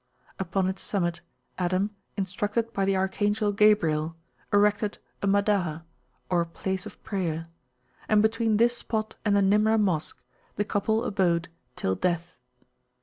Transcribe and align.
Upon 0.39 0.67
its 0.67 0.81
summit, 0.81 1.21
Adam, 1.59 1.91
instructed 2.17 2.73
by 2.73 2.85
the 2.85 2.95
archangel 2.97 3.51
Gabriel, 3.51 4.15
erected 4.51 4.97
a 5.21 5.27
Madaa, 5.27 5.83
or 6.27 6.43
place 6.43 6.87
of 6.87 7.03
prayer: 7.03 7.45
and 8.09 8.23
between 8.23 8.57
this 8.57 8.75
spot 8.75 9.13
and 9.23 9.35
the 9.35 9.41
Nimrah 9.43 9.77
Mosque 9.79 10.19
the 10.55 10.65
couple 10.65 11.03
abode 11.03 11.49
till 11.75 11.93
death. 11.93 12.35